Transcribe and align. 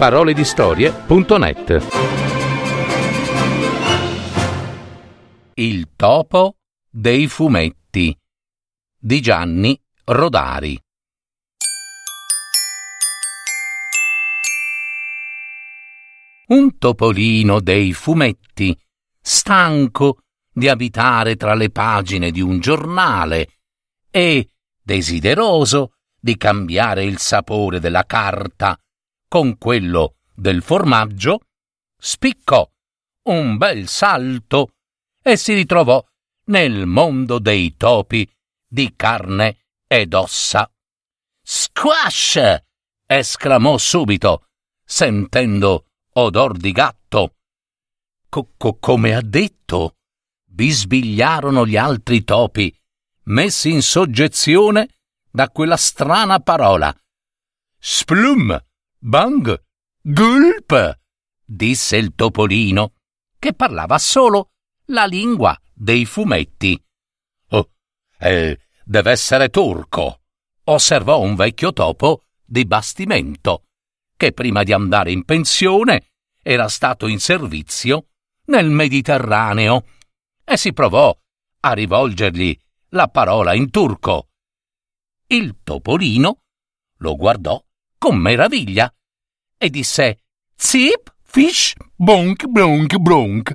paroledistorie.net 0.00 1.86
Il 5.56 5.88
topo 5.94 6.56
dei 6.88 7.28
fumetti 7.28 8.18
di 8.98 9.20
Gianni 9.20 9.78
Rodari. 10.04 10.80
Un 16.46 16.78
topolino 16.78 17.60
dei 17.60 17.92
fumetti, 17.92 18.74
stanco 19.20 20.20
di 20.50 20.70
abitare 20.70 21.36
tra 21.36 21.52
le 21.52 21.68
pagine 21.68 22.30
di 22.30 22.40
un 22.40 22.58
giornale 22.58 23.48
e 24.10 24.48
desideroso 24.82 25.92
di 26.18 26.38
cambiare 26.38 27.04
il 27.04 27.18
sapore 27.18 27.80
della 27.80 28.06
carta 28.06 28.80
con 29.30 29.58
quello 29.58 30.16
del 30.34 30.60
formaggio, 30.60 31.42
spiccò 31.96 32.68
un 33.28 33.58
bel 33.58 33.86
salto 33.86 34.72
e 35.22 35.36
si 35.36 35.54
ritrovò 35.54 36.04
nel 36.46 36.84
mondo 36.86 37.38
dei 37.38 37.76
topi 37.76 38.28
di 38.66 38.92
carne 38.96 39.66
ed 39.86 40.14
ossa. 40.14 40.68
Squash! 41.40 42.40
esclamò 43.06 43.78
subito, 43.78 44.48
sentendo 44.84 45.86
odor 46.14 46.56
di 46.56 46.72
gatto. 46.72 47.36
Co- 48.28 48.54
co- 48.56 48.78
come 48.80 49.14
ha 49.14 49.22
detto, 49.22 49.98
bisbigliarono 50.44 51.64
gli 51.68 51.76
altri 51.76 52.24
topi, 52.24 52.76
messi 53.26 53.70
in 53.70 53.82
soggezione 53.82 54.88
da 55.30 55.50
quella 55.50 55.76
strana 55.76 56.40
parola. 56.40 56.92
Splum, 57.78 58.60
bang, 59.00 59.62
gulp, 60.02 60.98
disse 61.42 61.96
il 61.96 62.14
topolino, 62.14 62.94
che 63.38 63.54
parlava 63.54 63.98
solo 63.98 64.50
la 64.86 65.06
lingua 65.06 65.58
dei 65.72 66.04
fumetti. 66.04 66.80
Oh, 67.48 67.70
eh, 68.18 68.58
deve 68.84 69.10
essere 69.10 69.48
turco, 69.48 70.20
osservò 70.64 71.20
un 71.20 71.34
vecchio 71.34 71.72
topo 71.72 72.24
di 72.44 72.66
bastimento, 72.66 73.64
che 74.16 74.32
prima 74.32 74.62
di 74.62 74.72
andare 74.72 75.10
in 75.10 75.24
pensione 75.24 76.10
era 76.42 76.68
stato 76.68 77.06
in 77.06 77.18
servizio 77.18 78.08
nel 78.46 78.68
Mediterraneo 78.68 79.86
e 80.44 80.56
si 80.56 80.72
provò 80.72 81.16
a 81.60 81.72
rivolgergli 81.72 82.56
la 82.90 83.08
parola 83.08 83.54
in 83.54 83.70
turco. 83.70 84.28
Il 85.26 85.60
topolino 85.62 86.42
lo 86.96 87.16
guardò 87.16 87.62
con 88.00 88.16
meraviglia 88.16 88.90
e 89.58 89.68
disse 89.68 90.22
Zip, 90.56 91.14
fish, 91.22 91.74
bonk, 91.94 92.46
bronk, 92.46 92.96
bronk. 92.96 93.54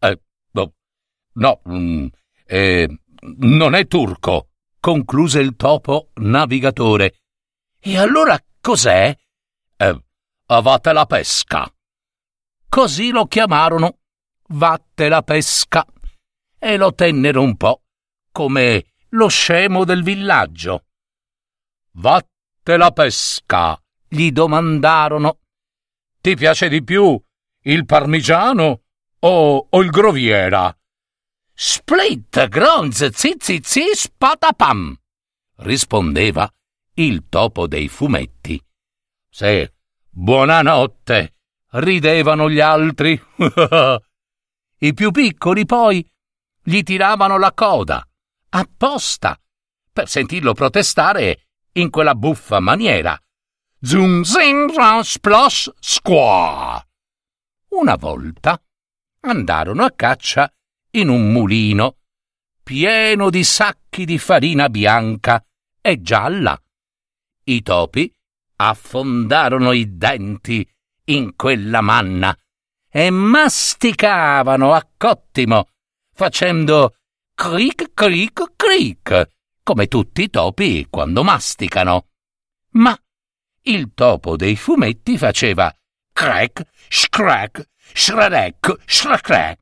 Eh, 0.00 0.20
no, 0.50 0.72
no 1.34 1.60
mm, 1.68 2.06
eh, 2.44 2.88
non 3.38 3.74
è 3.74 3.86
turco, 3.86 4.48
concluse 4.80 5.38
il 5.38 5.54
topo 5.54 6.10
navigatore. 6.14 7.20
E 7.78 7.96
allora 7.96 8.36
cos'è? 8.60 9.16
Eh, 9.76 10.04
avate 10.46 10.92
la 10.92 11.06
pesca. 11.06 11.72
Così 12.68 13.10
lo 13.10 13.26
chiamarono 13.26 13.98
Vatte 14.48 15.08
la 15.08 15.22
pesca 15.22 15.86
e 16.58 16.76
lo 16.76 16.92
tennero 16.94 17.42
un 17.42 17.56
po' 17.56 17.82
come 18.32 18.94
lo 19.10 19.28
scemo 19.28 19.84
del 19.84 20.02
villaggio. 20.02 20.86
Vatte 21.92 22.76
la 22.76 22.90
pesca, 22.90 23.80
gli 24.14 24.30
domandarono. 24.30 25.40
Ti 26.20 26.36
piace 26.36 26.68
di 26.68 26.82
più 26.82 27.20
il 27.66 27.84
parmigiano 27.84 28.82
o, 29.18 29.66
o 29.70 29.82
il 29.82 29.90
groviera? 29.90 30.74
Split, 31.52 32.48
gronz, 32.48 33.10
zizizi, 33.10 33.90
spatapam, 33.92 34.96
rispondeva 35.58 36.50
il 36.94 37.28
topo 37.28 37.66
dei 37.66 37.88
fumetti. 37.88 38.60
Sì, 39.28 39.68
buonanotte, 40.08 41.34
ridevano 41.70 42.50
gli 42.50 42.60
altri. 42.60 43.20
I 44.78 44.94
più 44.94 45.10
piccoli 45.10 45.64
poi 45.64 46.06
gli 46.62 46.82
tiravano 46.82 47.38
la 47.38 47.52
coda, 47.52 48.06
apposta, 48.50 49.38
per 49.92 50.08
sentirlo 50.08 50.54
protestare 50.54 51.48
in 51.72 51.90
quella 51.90 52.14
buffa 52.14 52.60
maniera. 52.60 53.18
Zum 53.84 54.24
zin 54.24 54.70
splosh 55.02 55.68
squaw. 55.78 56.80
Una 57.68 57.96
volta 57.96 58.58
andarono 59.20 59.84
a 59.84 59.90
caccia 59.90 60.50
in 60.92 61.10
un 61.10 61.30
mulino 61.30 61.96
pieno 62.62 63.28
di 63.28 63.44
sacchi 63.44 64.06
di 64.06 64.16
farina 64.16 64.70
bianca 64.70 65.44
e 65.82 66.00
gialla. 66.00 66.58
I 67.44 67.60
topi 67.60 68.10
affondarono 68.56 69.72
i 69.72 69.98
denti 69.98 70.66
in 71.08 71.36
quella 71.36 71.82
manna 71.82 72.34
e 72.88 73.10
masticavano 73.10 74.72
a 74.72 74.88
cottimo, 74.96 75.68
facendo 76.14 76.96
cric 77.34 77.92
cric 77.92 78.52
cric, 78.56 79.28
come 79.62 79.88
tutti 79.88 80.22
i 80.22 80.30
topi 80.30 80.86
quando 80.88 81.22
masticano. 81.22 82.06
Ma 82.76 82.98
il 83.64 83.92
topo 83.94 84.36
dei 84.36 84.56
fumetti 84.56 85.16
faceva 85.16 85.74
crack, 86.12 86.66
scrack, 86.88 87.70
shradek, 87.92 88.74
shracrack. 88.84 89.60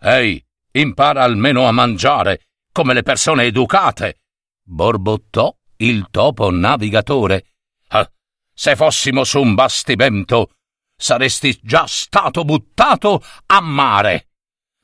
Ehi, 0.00 0.44
impara 0.72 1.22
almeno 1.22 1.66
a 1.66 1.72
mangiare, 1.72 2.48
come 2.72 2.94
le 2.94 3.02
persone 3.02 3.44
educate, 3.44 4.20
borbottò 4.62 5.54
il 5.76 6.06
topo 6.10 6.50
navigatore. 6.50 7.52
Ah, 7.88 8.10
se 8.52 8.76
fossimo 8.76 9.24
su 9.24 9.40
un 9.40 9.54
bastimento, 9.54 10.52
saresti 10.96 11.58
già 11.62 11.86
stato 11.86 12.44
buttato 12.44 13.22
a 13.46 13.60
mare. 13.60 14.28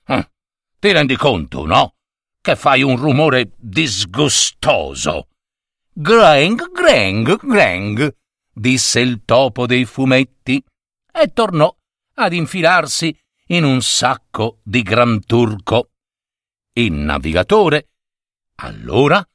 Ah, 0.05 0.29
ti 0.79 0.93
rendi 0.93 1.17
conto, 1.17 1.65
no? 1.65 1.95
Che 2.41 2.57
fai 2.57 2.83
un 2.83 2.97
rumore 2.97 3.53
disgustoso. 3.57 5.29
Greng, 5.93 6.71
greng, 6.73 7.39
greng, 7.39 8.15
disse 8.55 9.01
il 9.01 9.23
topo 9.25 9.67
dei 9.67 9.85
fumetti 9.85 10.65
e 11.13 11.33
tornò 11.33 11.75
ad 12.15 12.33
infilarsi 12.33 13.17
in 13.49 13.65
un 13.65 13.83
sacco 13.83 14.61
di 14.63 14.83
gran 14.83 15.25
turco. 15.25 15.91
Il 16.73 16.93
navigatore 16.93 17.89
allora 18.57 19.27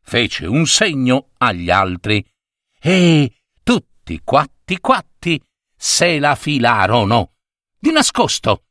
fece 0.00 0.46
un 0.46 0.66
segno 0.66 1.30
agli 1.38 1.70
altri 1.70 2.24
e 2.80 3.42
tutti 3.62 4.20
quatti 4.22 4.78
quatti 4.78 5.42
se 5.76 6.18
la 6.18 6.34
filarono 6.34 7.34
di 7.78 7.90
nascosto, 7.92 8.64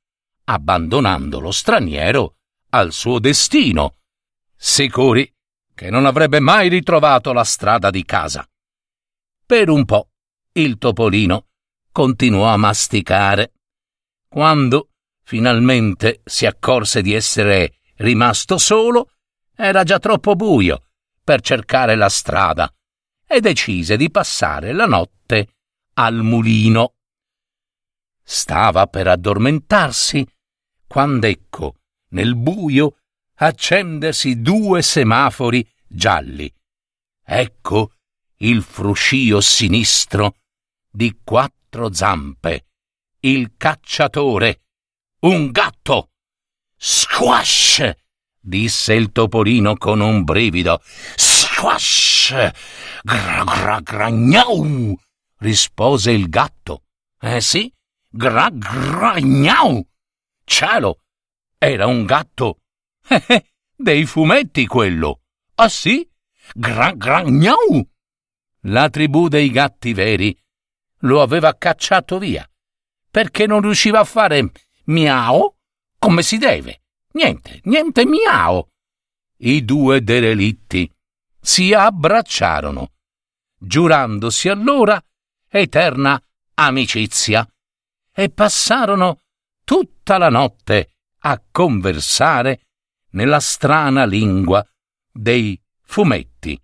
abbandonando 0.46 1.40
lo 1.40 1.52
straniero 1.52 2.36
al 2.70 2.92
suo 2.92 3.20
destino, 3.20 3.98
sicuri 4.56 5.32
che 5.74 5.90
non 5.90 6.06
avrebbe 6.06 6.40
mai 6.40 6.70
ritrovato 6.70 7.32
la 7.32 7.44
strada 7.44 7.90
di 7.90 8.04
casa. 8.04 8.48
Per 9.48 9.70
un 9.70 9.86
po' 9.86 10.10
il 10.56 10.78
topolino 10.78 11.48
continuò 11.94 12.48
a 12.48 12.58
masticare. 12.58 13.54
Quando 14.28 14.90
finalmente 15.24 16.20
si 16.26 16.46
accorse 16.46 17.02
di 17.02 17.14
essere 17.14 17.78
rimasto 17.96 18.58
solo, 18.58 19.10
era 19.56 19.86
già 19.86 20.00
troppo 20.00 20.36
buio 20.36 20.88
per 21.24 21.40
cercare 21.40 21.96
la 21.96 22.10
strada 22.10 22.70
e 23.26 23.40
decise 23.40 23.96
di 23.96 24.12
passare 24.12 24.74
la 24.74 24.86
notte 24.86 25.54
al 25.94 26.24
mulino. 26.24 26.96
Stava 28.22 28.88
per 28.88 29.08
addormentarsi 29.08 30.28
quando 30.86 31.26
ecco 31.26 31.76
nel 32.10 32.36
buio 32.36 32.98
accendersi 33.36 34.42
due 34.42 34.82
semafori 34.82 35.66
gialli. 35.88 36.54
Ecco 37.24 37.94
il 38.40 38.62
fruscio 38.62 39.42
sinistro 39.42 40.36
di 40.92 41.20
quattro 41.24 41.92
zampe, 41.94 42.68
il 43.22 43.54
cacciatore, 43.58 44.62
un 45.22 45.52
gatto. 45.52 46.12
Squash! 46.76 47.96
disse 48.40 48.94
il 48.94 49.12
topolino 49.12 49.76
con 49.78 50.00
un 50.00 50.24
brivido. 50.24 50.82
Squash! 51.16 52.52
Gra 53.02 53.44
gra 53.44 53.80
gragnau! 53.82 55.00
rispose 55.40 56.12
il 56.12 56.30
gatto. 56.30 56.84
Eh 57.20 57.42
sì, 57.42 57.74
gra 58.08 58.50
gragnau! 58.52 59.86
Cielo! 60.44 61.00
Era 61.58 61.88
un 61.88 62.06
gatto. 62.06 62.60
Eh, 63.08 63.24
eh, 63.28 63.46
dei 63.76 64.06
fumetti 64.06 64.68
quello. 64.68 65.22
Ah 65.56 65.70
sì? 65.70 66.08
Gra 66.54 66.92
gragnau! 66.92 67.88
La 68.68 68.90
tribù 68.90 69.28
dei 69.30 69.50
gatti 69.50 69.94
veri 69.94 70.38
lo 71.02 71.22
aveva 71.22 71.56
cacciato 71.56 72.20
via, 72.20 72.50
perché 73.10 73.46
non 73.46 73.62
riusciva 73.62 74.00
a 74.00 74.04
fare 74.04 74.52
miau 74.86 75.56
come 75.98 76.22
si 76.22 76.38
deve. 76.38 76.82
Niente, 77.14 77.62
niente 77.64 78.06
miau. 78.06 78.68
I 79.38 79.64
due 79.64 80.04
derelitti 80.04 80.92
si 81.40 81.74
abbracciarono, 81.74 82.92
giurandosi 83.58 84.50
allora 84.50 85.02
eterna 85.50 86.22
amicizia, 86.56 87.48
e 88.12 88.30
passarono 88.30 89.22
tutta 89.64 90.18
la 90.18 90.30
notte 90.30 90.96
a 91.20 91.42
conversare 91.52 92.68
nella 93.12 93.40
strana 93.40 94.06
lingua 94.06 94.66
dei 95.12 95.60
fumetti. 95.84 96.60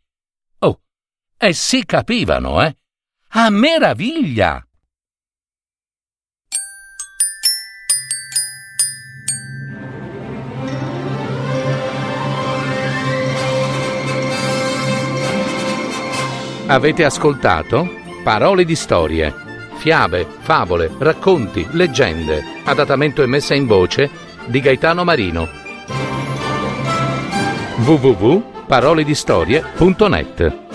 E 1.45 1.51
si 1.51 1.84
capivano, 1.84 2.63
eh? 2.63 2.74
A 3.31 3.50
meraviglia! 3.50 4.66
Avete 16.68 17.04
ascoltato 17.04 17.89
Parole 18.24 18.63
di 18.63 18.75
storie, 18.75 19.34
fiabe, 19.80 20.25
favole, 20.39 20.89
racconti, 20.98 21.68
leggende, 21.72 22.42
adattamento 22.63 23.22
e 23.22 23.25
messa 23.25 23.54
in 23.54 23.68
voce 23.68 24.10
di 24.46 24.62
Gaetano 24.62 25.04
Marino. 25.04 25.50
www.paroledistorie.net 27.84 30.73